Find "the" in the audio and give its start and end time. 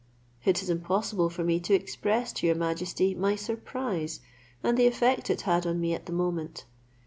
4.75-4.87, 6.07-6.11